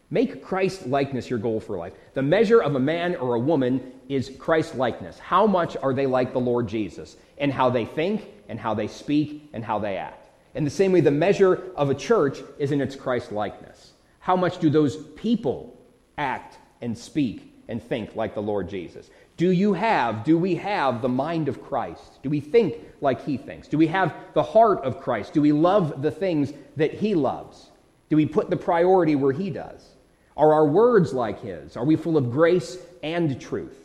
[0.09, 1.93] Make Christ likeness your goal for life.
[2.13, 5.17] The measure of a man or a woman is Christ likeness.
[5.19, 8.87] How much are they like the Lord Jesus and how they think and how they
[8.87, 10.20] speak and how they act?
[10.53, 13.93] In the same way, the measure of a church is in its Christ likeness.
[14.19, 15.79] How much do those people
[16.17, 19.09] act and speak and think like the Lord Jesus?
[19.37, 22.21] Do you have, do we have the mind of Christ?
[22.21, 23.67] Do we think like he thinks?
[23.67, 25.33] Do we have the heart of Christ?
[25.33, 27.71] Do we love the things that he loves?
[28.09, 29.87] Do we put the priority where he does?
[30.35, 31.77] Are our words like his?
[31.77, 33.77] Are we full of grace and truth?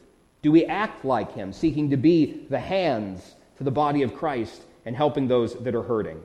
[0.43, 4.63] Do we act like him, seeking to be the hands to the body of Christ
[4.85, 6.21] and helping those that are hurting?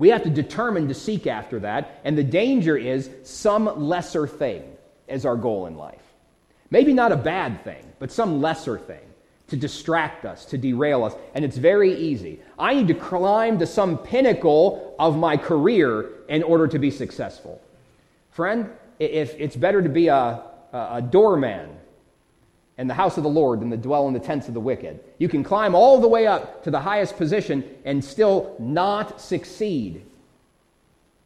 [0.00, 4.62] We have to determine to seek after that, and the danger is some lesser thing
[5.06, 6.00] as our goal in life.
[6.70, 9.02] Maybe not a bad thing, but some lesser thing
[9.48, 11.12] to distract us, to derail us.
[11.34, 12.40] And it's very easy.
[12.58, 17.60] I need to climb to some pinnacle of my career in order to be successful.
[18.30, 20.42] Friend, if it's better to be a,
[20.72, 21.76] a doorman
[22.80, 25.00] in the house of the Lord than to dwell in the tents of the wicked.
[25.18, 30.06] You can climb all the way up to the highest position and still not succeed.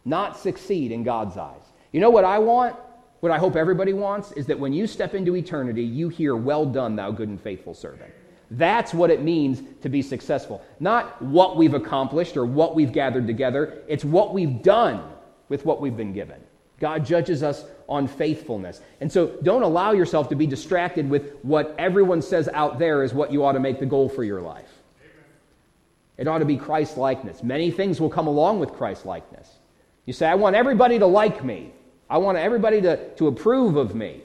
[0.05, 1.63] Not succeed in God's eyes.
[1.93, 2.75] You know what I want?
[3.21, 6.67] What I hope everybody wants is that when you step into eternity, you hear, Well
[6.67, 8.13] done, thou good and faithful servant.
[8.51, 10.61] That's what it means to be successful.
[10.81, 15.09] Not what we've accomplished or what we've gathered together, it's what we've done
[15.49, 16.41] with what we've been given.
[16.81, 18.81] God judges us on faithfulness.
[19.01, 23.15] And so don't allow yourself to be distracted with what everyone says out there is
[23.15, 24.71] what you ought to make the goal for your life.
[26.17, 27.43] It ought to be Christ likeness.
[27.43, 29.49] Many things will come along with Christ likeness.
[30.07, 31.73] You say, I want everybody to like me,
[32.09, 34.23] I want everybody to, to approve of me.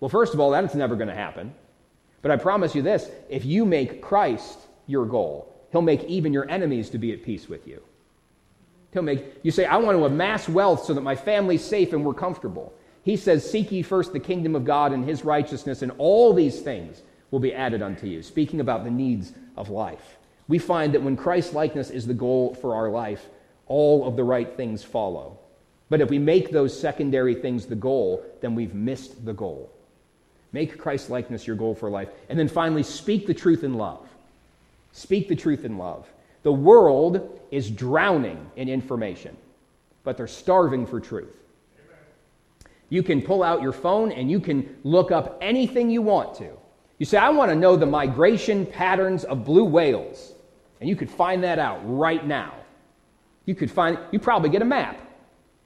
[0.00, 1.54] Well, first of all, that's never going to happen.
[2.20, 6.48] But I promise you this if you make Christ your goal, He'll make even your
[6.50, 7.82] enemies to be at peace with you.
[8.92, 12.04] He'll make you say, I want to amass wealth so that my family's safe and
[12.04, 12.72] we're comfortable.
[13.02, 16.60] He says, Seek ye first the kingdom of God and his righteousness, and all these
[16.60, 18.22] things will be added unto you.
[18.22, 20.18] Speaking about the needs of life.
[20.48, 23.26] We find that when Christ likeness is the goal for our life,
[23.66, 25.38] all of the right things follow.
[25.88, 29.70] But if we make those secondary things the goal, then we've missed the goal.
[30.52, 32.08] Make Christ likeness your goal for life.
[32.28, 34.06] And then finally, speak the truth in love.
[34.92, 36.06] Speak the truth in love.
[36.42, 39.36] The world is drowning in information,
[40.04, 41.36] but they're starving for truth.
[42.88, 46.50] You can pull out your phone and you can look up anything you want to.
[46.98, 50.34] You say, I want to know the migration patterns of blue whales.
[50.80, 52.54] And you could find that out right now.
[53.46, 55.00] You could find, you probably get a map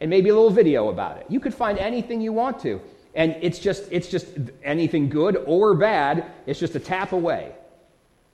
[0.01, 1.27] and maybe a little video about it.
[1.29, 2.81] You could find anything you want to.
[3.14, 4.29] And it's just, it's just
[4.62, 7.53] anything good or bad, it's just a tap away.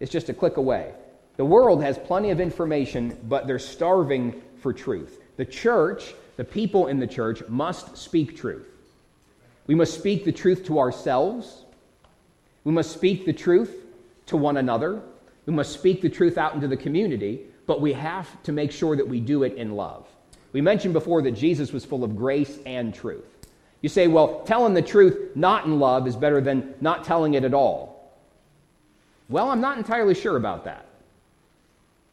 [0.01, 0.93] It's just a click away.
[1.37, 5.21] The world has plenty of information, but they're starving for truth.
[5.37, 8.69] The church, the people in the church, must speak truth.
[9.67, 11.65] We must speak the truth to ourselves.
[12.65, 13.75] We must speak the truth
[14.27, 15.03] to one another.
[15.47, 18.97] We must speak the truth out into the community, but we have to make sure
[18.97, 20.07] that we do it in love.
[20.53, 23.25] We mentioned before that Jesus was full of grace and truth.
[23.81, 27.43] You say, well, telling the truth not in love is better than not telling it
[27.43, 28.13] at all.
[29.29, 30.87] Well, I'm not entirely sure about that.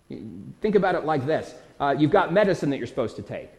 [0.09, 3.49] Think about it like this uh, you've got medicine that you're supposed to take.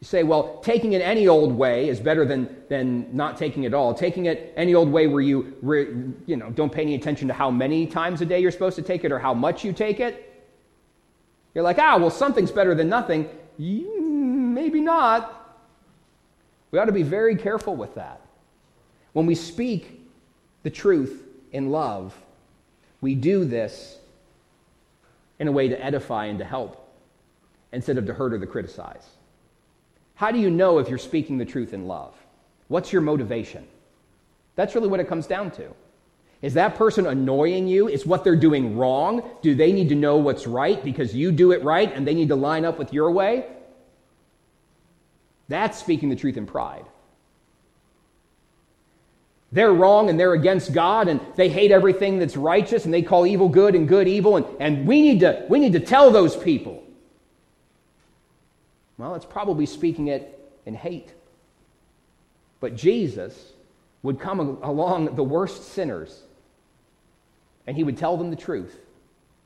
[0.00, 3.74] You say, well, taking it any old way is better than, than not taking it
[3.74, 3.94] all.
[3.94, 5.88] Taking it any old way where you, re,
[6.26, 8.82] you know, don't pay any attention to how many times a day you're supposed to
[8.82, 10.24] take it or how much you take it.
[11.52, 13.28] You're like, ah, well, something's better than nothing.
[13.58, 15.34] Maybe not.
[16.70, 18.20] We ought to be very careful with that.
[19.14, 20.08] When we speak
[20.62, 22.14] the truth in love,
[23.00, 23.97] we do this
[25.38, 26.92] in a way to edify and to help
[27.72, 29.06] instead of to hurt or to criticize.
[30.14, 32.14] How do you know if you're speaking the truth in love?
[32.68, 33.66] What's your motivation?
[34.56, 35.72] That's really what it comes down to.
[36.42, 37.88] Is that person annoying you?
[37.88, 39.22] Is what they're doing wrong?
[39.42, 42.28] Do they need to know what's right because you do it right and they need
[42.28, 43.46] to line up with your way?
[45.48, 46.84] That's speaking the truth in pride.
[49.50, 53.26] They're wrong and they're against God and they hate everything that's righteous and they call
[53.26, 54.36] evil good and good evil.
[54.36, 56.84] And, and we, need to, we need to tell those people.
[58.98, 61.12] Well, it's probably speaking it in hate.
[62.60, 63.52] But Jesus
[64.02, 66.22] would come along the worst sinners
[67.66, 68.78] and he would tell them the truth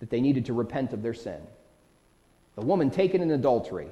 [0.01, 1.41] that they needed to repent of their sin.
[2.57, 3.89] The woman taken in adultery,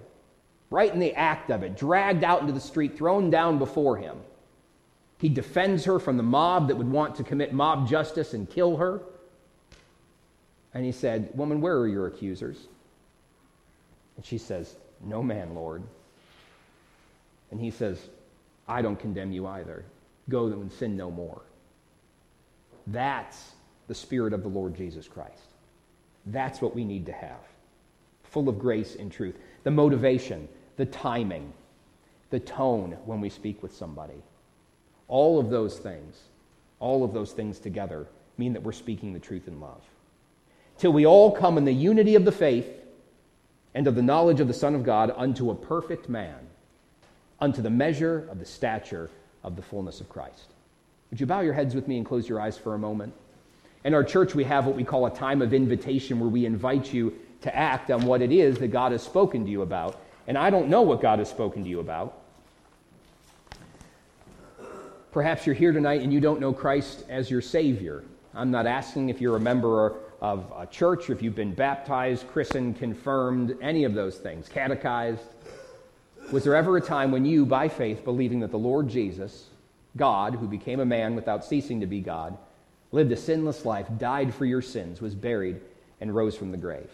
[0.70, 4.18] right in the act of it, dragged out into the street, thrown down before him.
[5.20, 8.78] He defends her from the mob that would want to commit mob justice and kill
[8.78, 9.02] her.
[10.72, 12.56] And he said, Woman, where are your accusers?
[14.16, 15.82] And she says, No man, Lord.
[17.50, 17.98] And he says,
[18.66, 19.84] I don't condemn you either.
[20.30, 21.42] Go and sin no more.
[22.86, 23.52] That's
[23.88, 25.42] the Spirit of the Lord Jesus Christ.
[26.26, 27.40] That's what we need to have.
[28.22, 29.36] Full of grace and truth.
[29.64, 31.52] The motivation, the timing,
[32.30, 34.22] the tone when we speak with somebody.
[35.10, 36.16] All of those things,
[36.78, 38.06] all of those things together
[38.38, 39.82] mean that we're speaking the truth in love.
[40.78, 42.68] Till we all come in the unity of the faith
[43.74, 46.38] and of the knowledge of the Son of God unto a perfect man,
[47.40, 49.10] unto the measure of the stature
[49.42, 50.54] of the fullness of Christ.
[51.10, 53.12] Would you bow your heads with me and close your eyes for a moment?
[53.82, 56.92] In our church, we have what we call a time of invitation where we invite
[56.92, 60.00] you to act on what it is that God has spoken to you about.
[60.28, 62.19] And I don't know what God has spoken to you about.
[65.12, 68.04] Perhaps you're here tonight and you don't know Christ as your Savior.
[68.32, 72.78] I'm not asking if you're a member of a church if you've been baptized, christened,
[72.78, 75.24] confirmed, any of those things, catechized.
[76.30, 79.46] Was there ever a time when you, by faith, believing that the Lord Jesus,
[79.96, 82.38] God, who became a man without ceasing to be God,
[82.92, 85.60] lived a sinless life, died for your sins, was buried,
[86.00, 86.88] and rose from the grave?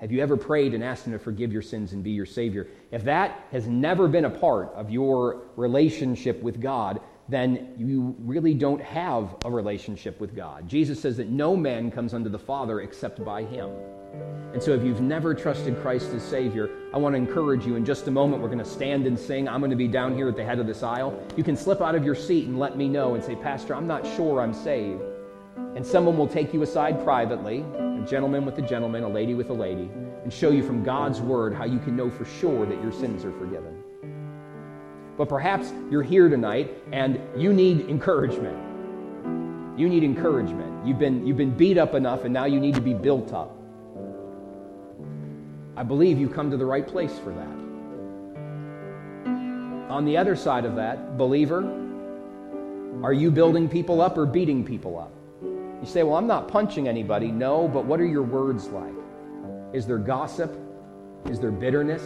[0.00, 2.66] Have you ever prayed and asked Him to forgive your sins and be your Savior?
[2.90, 8.54] If that has never been a part of your relationship with God, then you really
[8.54, 10.68] don't have a relationship with God.
[10.68, 13.70] Jesus says that no man comes unto the Father except by him.
[14.54, 17.76] And so, if you've never trusted Christ as Savior, I want to encourage you.
[17.76, 19.46] In just a moment, we're going to stand and sing.
[19.46, 21.22] I'm going to be down here at the head of this aisle.
[21.36, 23.86] You can slip out of your seat and let me know and say, Pastor, I'm
[23.86, 25.02] not sure I'm saved.
[25.76, 29.50] And someone will take you aside privately, a gentleman with a gentleman, a lady with
[29.50, 29.90] a lady,
[30.22, 33.26] and show you from God's Word how you can know for sure that your sins
[33.26, 33.84] are forgiven.
[35.18, 38.56] But perhaps you're here tonight and you need encouragement.
[39.76, 40.86] You need encouragement.
[40.86, 43.54] You've been, you've been beat up enough and now you need to be built up.
[45.76, 47.58] I believe you've come to the right place for that.
[49.90, 51.62] On the other side of that, believer,
[53.02, 55.12] are you building people up or beating people up?
[55.42, 57.30] You say, Well, I'm not punching anybody.
[57.30, 58.94] No, but what are your words like?
[59.72, 60.56] Is there gossip?
[61.26, 62.02] Is there bitterness?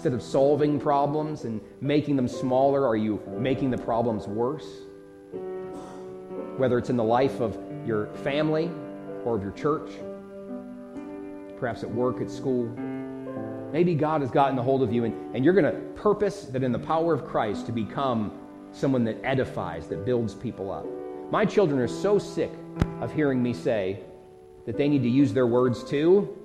[0.00, 4.64] Instead of solving problems and making them smaller, are you making the problems worse?
[6.56, 8.70] Whether it's in the life of your family
[9.26, 9.90] or of your church,
[11.58, 12.64] perhaps at work, at school.
[13.74, 16.62] Maybe God has gotten a hold of you and, and you're going to purpose that
[16.62, 18.32] in the power of Christ to become
[18.72, 20.86] someone that edifies, that builds people up.
[21.30, 22.52] My children are so sick
[23.02, 24.00] of hearing me say
[24.64, 26.38] that they need to use their words to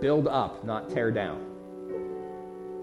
[0.00, 1.53] build up, not tear down.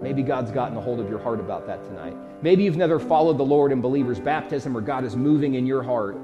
[0.02, 2.16] Maybe God's gotten a hold of your heart about that tonight.
[2.42, 5.82] Maybe you've never followed the Lord in believer's baptism or God is moving in your
[5.82, 6.16] heart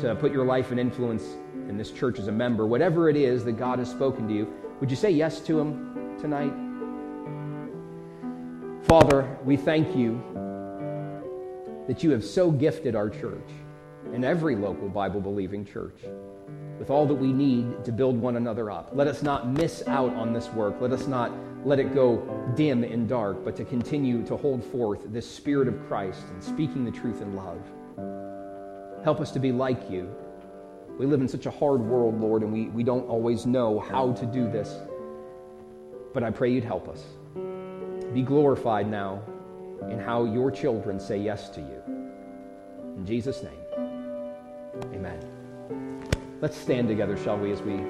[0.00, 1.22] to put your life and influence
[1.68, 2.66] in this church as a member.
[2.66, 6.18] Whatever it is that God has spoken to you, would you say yes to Him
[6.20, 6.52] tonight?
[8.88, 10.20] Father, we thank you
[11.86, 13.48] that you have so gifted our church
[14.12, 16.00] and every local Bible believing church
[16.80, 18.90] with all that we need to build one another up.
[18.92, 20.80] Let us not miss out on this work.
[20.80, 21.30] Let us not
[21.64, 25.86] let it go dim and dark, but to continue to hold forth this Spirit of
[25.86, 27.60] Christ and speaking the truth in love.
[29.04, 30.14] Help us to be like you.
[30.98, 34.12] We live in such a hard world, Lord, and we, we don't always know how
[34.12, 34.74] to do this.
[36.12, 37.02] But I pray you'd help us.
[38.12, 39.22] Be glorified now
[39.88, 41.82] in how your children say yes to you.
[42.96, 43.52] In Jesus' name,
[44.94, 45.18] amen.
[46.40, 47.82] Let's stand together, shall we, as we